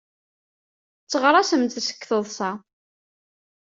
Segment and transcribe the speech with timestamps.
[1.01, 2.51] Tteɣraṣemt seg teḍsa.